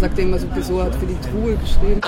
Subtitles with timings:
[0.00, 2.00] sagt er immer so, Pessoa hat für die Truhe geschrieben.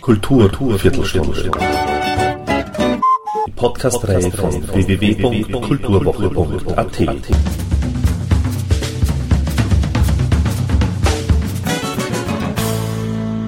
[0.00, 1.50] Kultur, Kultur Viertelstunde.
[3.46, 6.98] Die Podcast-Reihe von www.kulturwoche.at.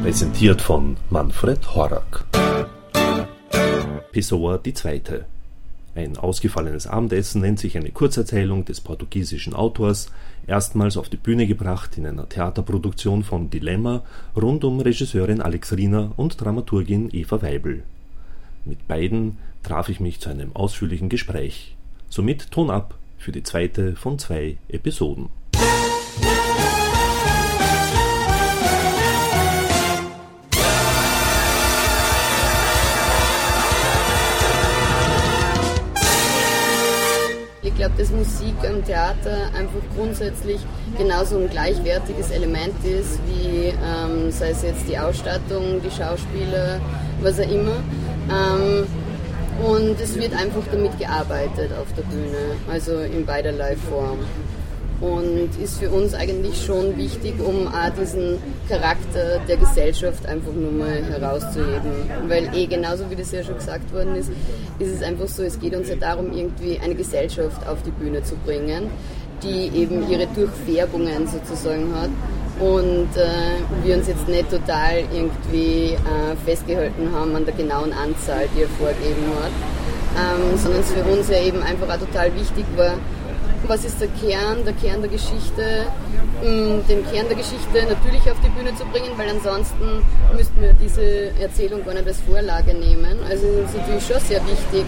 [0.03, 2.25] Präsentiert von Manfred Horak.
[4.11, 5.27] Pessoa die Zweite.
[5.95, 10.13] Ein ausgefallenes Abendessen nennt sich eine Kurzerzählung des portugiesischen Autors,
[10.47, 14.03] erstmals auf die Bühne gebracht in einer Theaterproduktion von Dilemma
[14.37, 17.83] rund um Regisseurin Alex Riener und Dramaturgin Eva Weibel.
[18.65, 21.75] Mit beiden traf ich mich zu einem ausführlichen Gespräch.
[22.09, 25.29] Somit Ton ab für die zweite von zwei Episoden.
[38.21, 40.61] Musik am Theater einfach grundsätzlich
[40.99, 46.81] genauso ein gleichwertiges Element ist, wie ähm, sei es jetzt die Ausstattung, die Schauspieler,
[47.23, 47.77] was auch immer.
[48.31, 48.87] Ähm,
[49.67, 54.19] und es wird einfach damit gearbeitet auf der Bühne, also in beiderlei Form.
[55.01, 58.37] Und ist für uns eigentlich schon wichtig, um auch diesen
[58.69, 62.11] Charakter der Gesellschaft einfach nur mal herauszuheben.
[62.29, 64.31] Weil eh genauso wie das ja schon gesagt worden ist,
[64.79, 68.23] ist es einfach so, es geht uns ja darum, irgendwie eine Gesellschaft auf die Bühne
[68.23, 68.91] zu bringen,
[69.43, 72.11] die eben ihre Durchfärbungen sozusagen hat
[72.61, 78.49] und äh, wir uns jetzt nicht total irgendwie äh, festgehalten haben an der genauen Anzahl,
[78.55, 79.51] die er vorgegeben hat,
[80.21, 82.95] ähm, sondern es für uns ja eben einfach auch total wichtig war,
[83.67, 85.87] was ist der Kern, der Kern der Geschichte,
[86.43, 90.03] mh, den Kern der Geschichte natürlich auf die Bühne zu bringen, weil ansonsten
[90.37, 93.19] müssten wir diese Erzählung gar nicht als Vorlage nehmen.
[93.29, 94.85] Also es ist natürlich schon sehr wichtig,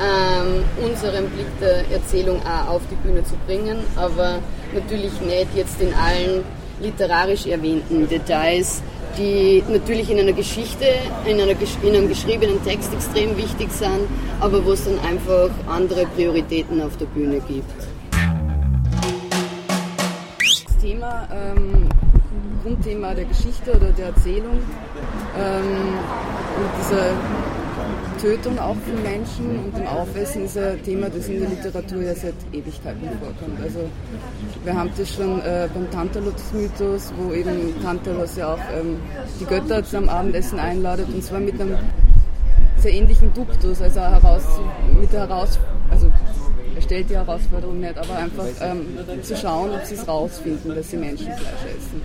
[0.00, 4.38] ähm, unseren Blick der Erzählung auch auf die Bühne zu bringen, aber
[4.74, 6.44] natürlich nicht jetzt in allen
[6.80, 8.82] literarisch erwähnten Details,
[9.16, 10.84] die natürlich in einer Geschichte,
[11.24, 14.06] in, einer, in einem geschriebenen Text extrem wichtig sind,
[14.40, 17.95] aber wo es dann einfach andere Prioritäten auf der Bühne gibt.
[20.86, 21.88] Thema, ähm,
[22.62, 24.60] Grundthema der Geschichte oder der Erzählung,
[25.36, 25.94] ähm,
[26.62, 27.10] mit dieser
[28.20, 32.14] Tötung auch von Menschen und dem Aufessen ist ein Thema, das in der Literatur ja
[32.14, 33.60] seit Ewigkeiten vorkommt.
[33.60, 33.80] Also
[34.62, 39.00] wir haben das schon äh, beim Tantalus-Mythos, wo eben Tantalus ja auch ähm,
[39.40, 41.78] die Götter zum Abendessen einladet und zwar mit einem
[42.78, 44.44] sehr ähnlichen Duktus, also heraus,
[45.00, 45.75] mit der Heraus, er
[46.86, 50.96] stellt die Herausforderung nicht, aber einfach ähm, zu schauen, ob sie es rausfinden, dass sie
[50.96, 52.00] Menschenfleisch essen.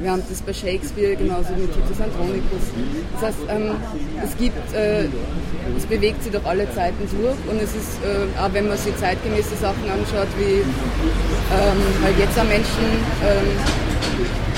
[0.00, 2.72] Wir haben das bei Shakespeare genauso mit Titus Andronicus.
[3.12, 3.76] Das heißt, ähm,
[4.24, 5.04] es gibt, äh,
[5.76, 8.96] es bewegt sich durch alle Zeiten durch und es ist, äh, auch wenn man sich
[8.96, 12.88] zeitgemäße Sachen anschaut, wie ähm, halt jetzt auch Menschen
[13.28, 13.48] ähm,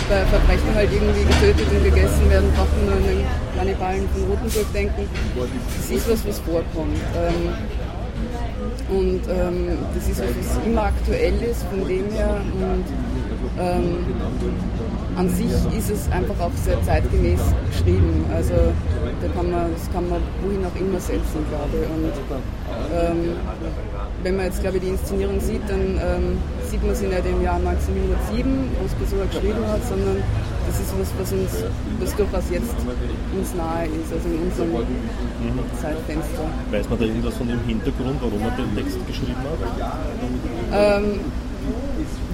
[0.08, 3.24] bei Verbrechen halt irgendwie getötet und gegessen werden, braucht man nur an den
[3.58, 5.08] Kannibalen von Rotenburg denken.
[5.34, 7.02] Das ist was, was vorkommt.
[7.18, 7.50] Ähm,
[8.88, 12.40] und ähm, das ist was, was immer aktuell ist, von dem her.
[12.54, 12.84] Und
[13.58, 13.98] ähm,
[15.16, 17.40] an sich ist es einfach auch sehr zeitgemäß
[17.70, 18.24] geschrieben.
[18.34, 18.54] Also
[19.22, 21.88] da kann man, das kann man wohin auch immer setzen, glaube ich.
[21.88, 22.12] Und
[22.94, 23.36] ähm,
[24.22, 26.38] wenn man jetzt, glaube ich, die Inszenierung sieht, dann ähm,
[26.68, 30.22] sieht man sie nicht im Jahr 1907, wo es Pessoa geschrieben hat, sondern
[30.76, 31.50] das ist was, was uns,
[32.00, 32.74] was durchaus jetzt
[33.36, 35.60] uns nahe ist, also in unserem mhm.
[35.80, 36.44] Zeitfenster.
[36.70, 41.00] Weiß man da irgendwas von dem Hintergrund, warum er den Text geschrieben hat?
[41.00, 41.20] Ähm,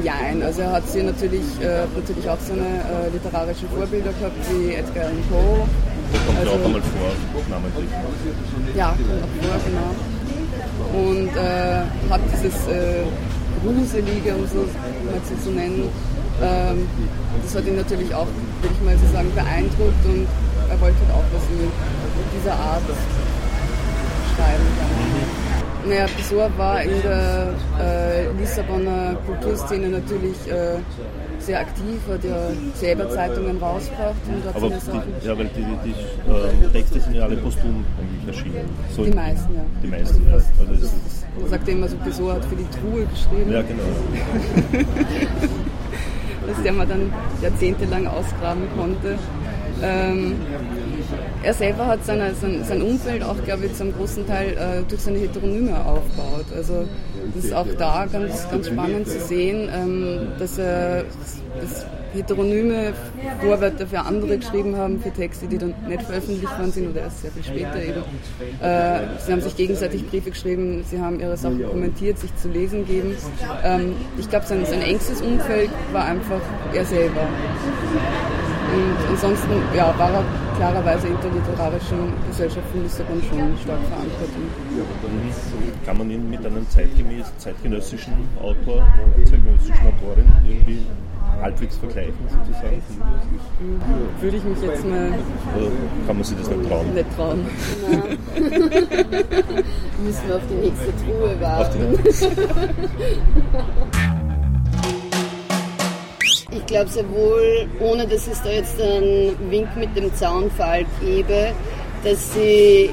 [0.02, 4.74] Nein, also er hat sie natürlich, äh, natürlich auch seine äh, literarischen Vorbilder gehabt, wie
[4.74, 5.64] Edgar Allan Poe.
[6.26, 7.88] Kommt also, auch einmal vor, namentlich.
[8.76, 11.08] Ja, kommt auch vor, genau.
[11.08, 13.04] Und äh, hat dieses äh,
[13.62, 14.66] Gruselige, um so
[15.06, 15.88] mal zu nennen,
[16.42, 16.86] ähm,
[17.42, 18.26] das hat ihn natürlich auch,
[18.60, 20.26] würde ich mal so sagen, beeindruckt und
[20.68, 21.70] er wollte halt auch was in
[22.38, 22.82] dieser Art
[24.34, 24.66] schreiben.
[24.78, 25.90] Dann.
[25.90, 30.78] Naja, Pessoa war in der äh, Lissabonner Kulturszene natürlich äh,
[31.40, 35.12] sehr aktiv, hat ja selber Zeitungen rausgebracht und hat Aber seine Sachen.
[35.20, 38.68] Die, ja, weil die, die, die äh, Texte sind ja alle posthum eigentlich erschienen.
[38.94, 39.62] So die meisten, ja.
[39.82, 40.60] Die meisten, also, ja.
[40.60, 43.52] Also das, das, man sagt immer so, Pessoa hat für die Truhe geschrieben.
[43.52, 43.82] Ja, genau.
[46.46, 49.18] Dass der man dann jahrzehntelang ausgraben konnte.
[49.82, 50.36] Ähm,
[51.42, 55.00] er selber hat seine, sein, sein Umfeld auch, glaube ich, zum großen Teil äh, durch
[55.00, 56.46] seine Heteronyme aufgebaut.
[56.54, 56.86] Also
[57.34, 61.04] das ist auch da ganz, ganz spannend zu sehen, ähm, dass er
[61.60, 62.92] das heteronyme
[63.40, 67.22] Vorwörter für andere geschrieben haben, für Texte, die dann nicht veröffentlicht worden sind oder erst
[67.22, 68.02] sehr viel später eben.
[68.60, 72.86] Äh, sie haben sich gegenseitig Briefe geschrieben, sie haben ihre Sachen kommentiert, sich zu lesen
[72.86, 73.16] gegeben.
[73.64, 76.40] Ähm, ich glaube, sein, sein engstes Umfeld war einfach
[76.74, 77.28] er selber.
[78.72, 80.24] Und ansonsten ja, war er
[80.56, 84.30] klarerweise in der literarischen Gesellschaft von Lissabon schon stark verankert.
[85.84, 88.86] Kann man ihn mit einem zeitgemäß, zeitgenössischen Autor,
[89.16, 90.86] zeitgenössischen Autorin irgendwie
[91.42, 92.82] halbwegs vergleichen sozusagen?
[94.20, 95.08] Würde ich mich jetzt mal.
[95.58, 95.70] Oder
[96.06, 96.94] kann man sich das nicht trauen?
[96.94, 97.44] Nicht trauen.
[100.02, 101.98] Müssen wir auf die nächste Truhe warten.
[106.62, 111.52] Ich glaube sehr wohl, ohne dass es da jetzt einen Wink mit dem Zaunfall gäbe,
[112.04, 112.90] dass sie,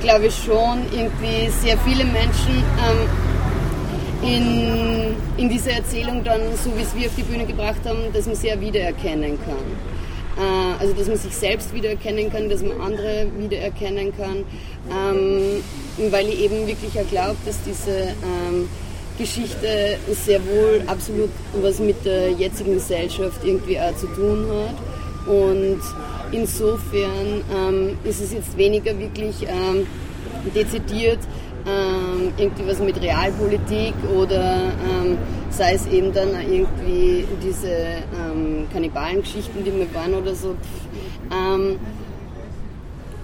[0.00, 3.08] glaube ich, schon irgendwie sehr viele Menschen ähm,
[4.22, 8.26] in, in dieser Erzählung dann, so wie es wir auf die Bühne gebracht haben, dass
[8.26, 10.42] man ja wiedererkennen kann.
[10.42, 14.44] Äh, also, dass man sich selbst wiedererkennen kann, dass man andere wiedererkennen kann,
[14.90, 15.62] ähm,
[16.10, 18.68] weil ich eben wirklich auch glaube, dass diese ähm,
[19.22, 21.30] Geschichte sehr wohl absolut
[21.60, 25.32] was mit der jetzigen Gesellschaft irgendwie auch zu tun hat.
[25.32, 25.80] Und
[26.32, 29.86] insofern ähm, ist es jetzt weniger wirklich ähm,
[30.54, 31.20] dezidiert
[31.66, 35.16] ähm, irgendwie was mit Realpolitik oder ähm,
[35.50, 40.56] sei es eben dann irgendwie diese ähm, Kannibalengeschichten, die mir waren oder so.
[41.30, 41.78] Ähm,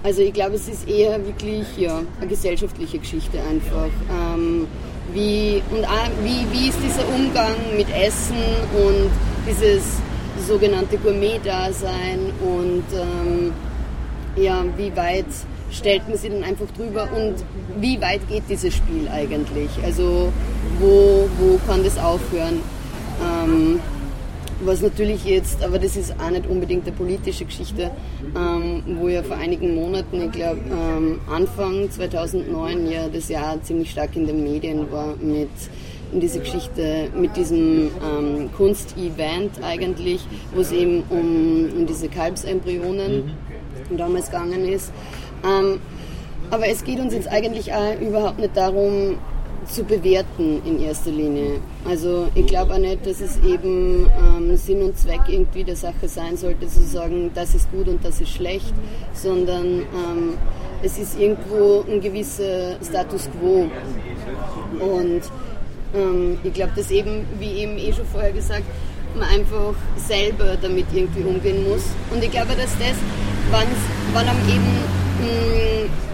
[0.03, 3.89] also ich glaube, es ist eher wirklich ja, eine gesellschaftliche Geschichte einfach.
[4.09, 4.67] Ähm,
[5.13, 5.85] wie, und
[6.23, 8.37] wie, wie ist dieser Umgang mit Essen
[8.73, 9.09] und
[9.47, 9.83] dieses
[10.47, 13.53] sogenannte Gourmet-Dasein und ähm,
[14.35, 15.25] ja, wie weit
[15.71, 17.35] stellt man sich dann einfach drüber und
[17.79, 19.69] wie weit geht dieses Spiel eigentlich?
[19.83, 20.31] Also
[20.79, 22.61] wo, wo kann das aufhören?
[23.21, 23.79] Ähm,
[24.61, 27.91] was natürlich jetzt, aber das ist auch nicht unbedingt eine politische Geschichte,
[28.35, 33.91] ähm, wo ja vor einigen Monaten, ich glaube ähm, Anfang 2009 ja das Jahr ziemlich
[33.91, 35.49] stark in den Medien war mit
[36.11, 43.35] in diese Geschichte mit diesem ähm, Kunstevent eigentlich, wo es eben um, um diese Kalbsembryonen
[43.89, 43.97] mhm.
[43.97, 44.91] damals gegangen ist.
[45.43, 45.79] Ähm,
[46.49, 49.17] aber es geht uns jetzt eigentlich auch überhaupt nicht darum,
[49.69, 51.59] zu bewerten in erster Linie.
[51.87, 56.07] Also ich glaube auch nicht, dass es eben ähm, Sinn und Zweck irgendwie der Sache
[56.07, 58.73] sein sollte, zu sagen, das ist gut und das ist schlecht,
[59.13, 60.37] sondern ähm,
[60.81, 63.69] es ist irgendwo ein gewisser Status quo.
[64.79, 65.21] Und
[65.93, 68.63] ähm, ich glaube, dass eben, wie eben eh schon vorher gesagt,
[69.15, 71.83] man einfach selber damit irgendwie umgehen muss.
[72.11, 72.95] Und ich glaube, dass das,
[73.51, 74.63] wann einem eben
[75.19, 76.08] mh, mm,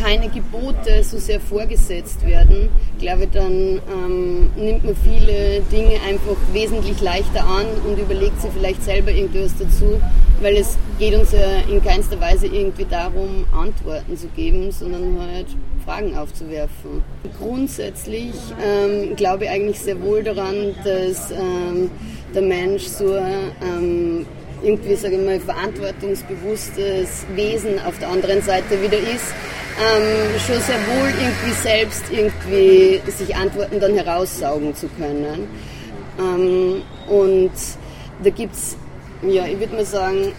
[0.00, 2.68] keine Gebote so sehr vorgesetzt werden,
[2.98, 8.50] glaube ich, dann ähm, nimmt man viele Dinge einfach wesentlich leichter an und überlegt sich
[8.52, 10.00] vielleicht selber irgendwas dazu,
[10.40, 15.46] weil es geht uns ja in keinster Weise irgendwie darum, Antworten zu geben, sondern halt
[15.84, 17.02] Fragen aufzuwerfen.
[17.38, 21.90] Grundsätzlich ähm, glaube ich eigentlich sehr wohl daran, dass ähm,
[22.34, 24.26] der Mensch so ähm,
[24.62, 29.34] irgendwie, sage ich mal, verantwortungsbewusstes Wesen auf der anderen Seite wieder ist,
[29.80, 35.48] ähm, schon sehr wohl irgendwie selbst irgendwie sich Antworten dann heraussaugen zu können.
[36.18, 37.50] Ähm, und
[38.22, 38.76] da gibt es,
[39.26, 40.32] ja, ich würde mal sagen,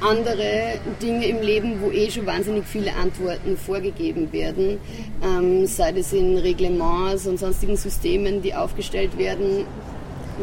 [0.00, 4.78] andere Dinge im Leben, wo eh schon wahnsinnig viele Antworten vorgegeben werden,
[5.22, 9.64] ähm, sei es in Reglements und sonstigen Systemen, die aufgestellt werden,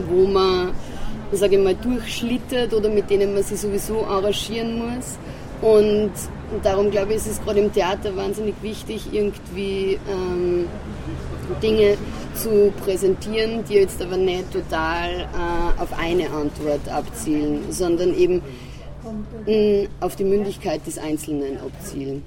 [0.09, 0.71] wo man,
[1.31, 5.17] sage ich mal, durchschlittert oder mit denen man sich sowieso arrangieren muss.
[5.61, 6.11] Und
[6.51, 10.67] und darum glaube ich, ist es gerade im Theater wahnsinnig wichtig, irgendwie ähm,
[11.61, 11.97] Dinge
[12.35, 18.41] zu präsentieren, die jetzt aber nicht total äh, auf eine Antwort abzielen, sondern eben
[19.45, 22.23] mh, mm, auf die Mündigkeit des Einzelnen abzielen.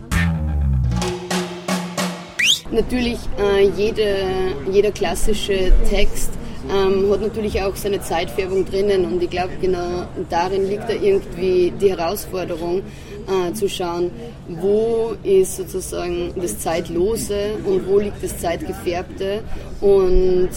[2.73, 4.27] Natürlich, äh, jede,
[4.71, 6.31] jeder klassische Text
[6.69, 11.73] ähm, hat natürlich auch seine Zeitfärbung drinnen und ich glaube, genau darin liegt da irgendwie
[11.81, 12.83] die Herausforderung,
[13.31, 14.11] äh, zu schauen,
[14.49, 19.43] wo ist sozusagen das Zeitlose und wo liegt das Zeitgefärbte.
[19.81, 20.51] Und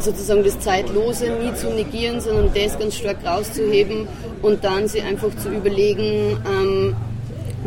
[0.00, 4.06] sozusagen das Zeitlose nie zu negieren, sondern das ganz stark rauszuheben
[4.42, 6.96] und dann sich einfach zu überlegen, ähm,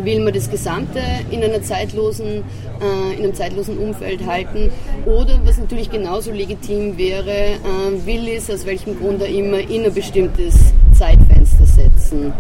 [0.04, 1.00] will man das Gesamte
[1.32, 2.44] in, einer zeitlosen,
[2.82, 4.72] äh, in einem zeitlosen Umfeld halten?
[5.06, 9.86] Oder was natürlich genauso legitim wäre, äh, will es aus welchem Grund auch immer in
[9.86, 12.34] ein bestimmtes Zeitfenster setzen,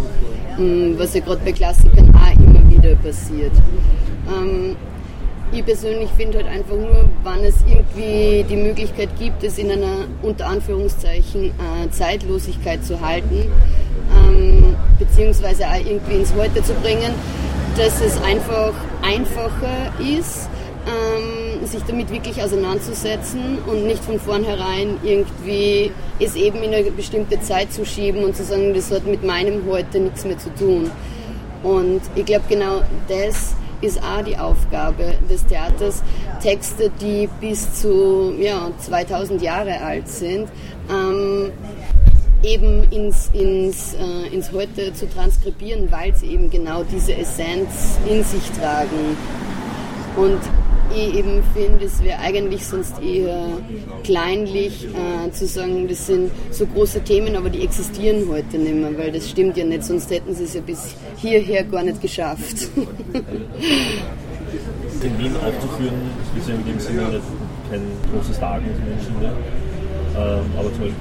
[0.57, 3.53] mm, was ja gerade bei Klassikern auch immer wieder passiert.
[4.27, 4.75] Ähm,
[5.51, 10.05] ich persönlich finde halt einfach nur, wann es irgendwie die Möglichkeit gibt, es in einer
[10.21, 13.45] unter Anführungszeichen äh, Zeitlosigkeit zu halten,
[14.27, 17.13] ähm, beziehungsweise auch irgendwie ins Heute zu bringen,
[17.77, 20.49] dass es einfach einfacher ist,
[20.89, 27.39] ähm, sich damit wirklich auseinanderzusetzen und nicht von vornherein irgendwie es eben in eine bestimmte
[27.41, 30.89] Zeit zu schieben und zu sagen, das hat mit meinem Heute nichts mehr zu tun.
[31.63, 36.03] Und ich glaube, genau das ist auch die Aufgabe des Theaters,
[36.41, 40.49] Texte, die bis zu ja, 2000 Jahre alt sind,
[40.89, 41.51] ähm,
[42.43, 48.23] eben ins, ins, äh, ins Heute zu transkribieren, weil sie eben genau diese Essenz in
[48.23, 49.17] sich tragen.
[50.15, 50.39] Und
[50.95, 53.57] ich eben finde, es wäre eigentlich sonst eher
[54.03, 58.97] kleinlich äh, zu sagen, das sind so große Themen, aber die existieren heute nicht mehr,
[58.97, 62.69] weil das stimmt ja nicht, sonst hätten sie es ja bis hierher gar nicht geschafft.
[65.03, 65.93] Den Wien aufzuführen,
[66.37, 67.23] ist ja in dem Sinne nicht
[67.69, 67.81] kein
[68.11, 69.31] großes Tagen für Menschen, ne?
[70.17, 70.95] ähm, aber zum Beispiel,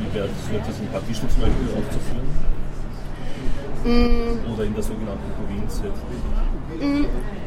[0.00, 2.26] wie wäre es, das in Partischl zum Beispiel aufzuführen?
[3.84, 4.52] Mm.
[4.52, 6.02] Oder in der sogenannten Provinz jetzt?
[6.82, 7.04] Mm.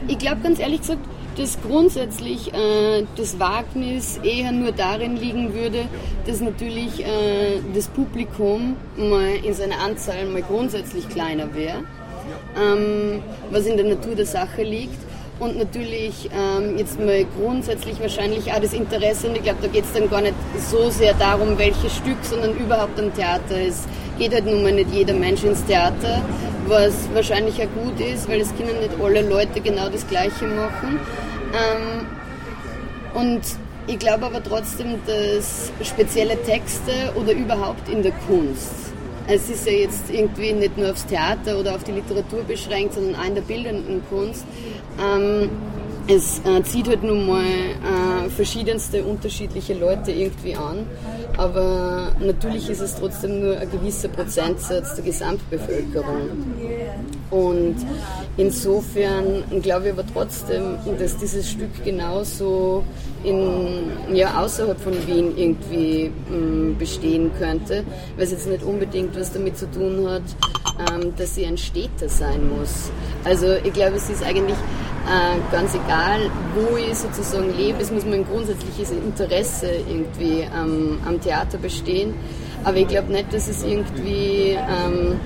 [0.07, 1.01] Ich glaube ganz ehrlich gesagt,
[1.39, 5.85] dass grundsätzlich äh, das Wagnis eher nur darin liegen würde,
[6.27, 11.77] dass natürlich äh, das Publikum mal in seiner Anzahl mal grundsätzlich kleiner wäre,
[12.61, 14.97] ähm, was in der Natur der Sache liegt.
[15.39, 19.85] Und natürlich ähm, jetzt mal grundsätzlich wahrscheinlich auch das Interesse, und ich glaube, da geht
[19.85, 20.33] es dann gar nicht
[20.69, 23.55] so sehr darum, welches Stück, sondern überhaupt am Theater.
[23.65, 23.85] Es
[24.17, 26.21] geht halt nun mal nicht jeder Mensch ins Theater,
[26.67, 30.99] was wahrscheinlich auch gut ist, weil es können nicht alle Leute genau das Gleiche machen.
[31.53, 32.05] Ähm,
[33.13, 33.41] und
[33.87, 38.93] ich glaube aber trotzdem, dass spezielle Texte oder überhaupt in der Kunst,
[39.27, 43.15] es ist ja jetzt irgendwie nicht nur aufs Theater oder auf die Literatur beschränkt, sondern
[43.15, 44.45] auch in der bildenden Kunst,
[44.99, 45.49] ähm,
[46.07, 50.87] es äh, zieht halt nun mal äh, verschiedenste unterschiedliche Leute irgendwie an,
[51.37, 56.29] aber natürlich ist es trotzdem nur ein gewisser Prozentsatz der Gesamtbevölkerung.
[57.31, 57.75] Und
[58.37, 62.83] insofern glaube ich aber trotzdem, dass dieses Stück genauso
[63.23, 67.83] in, ja, außerhalb von Wien irgendwie mh, mm, bestehen könnte,
[68.15, 70.23] weil es jetzt nicht unbedingt was damit zu tun hat,
[70.91, 72.89] ähm, dass sie ein Städter sein muss.
[73.25, 74.57] Also ich glaube, es ist eigentlich
[75.05, 80.99] äh, ganz egal, wo ich sozusagen lebe, es muss mir ein grundsätzliches Interesse irgendwie ähm,
[81.05, 82.13] am Theater bestehen.
[82.63, 85.19] Aber ich glaube nicht, dass es irgendwie, ähm,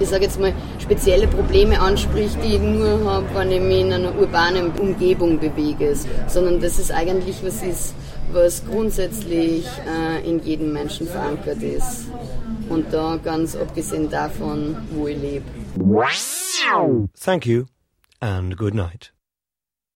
[0.00, 3.92] ich sage jetzt mal, spezielle Probleme anspricht, die ich nur habe, wenn ich mich in
[3.92, 5.94] einer urbanen Umgebung bewege,
[6.26, 7.94] sondern dass es eigentlich was ist,
[8.32, 12.06] was grundsätzlich äh, in jedem Menschen verankert ist.
[12.68, 15.44] Und da ganz abgesehen davon, wo ich lebe.
[17.20, 17.64] Thank you
[18.20, 19.13] and good night.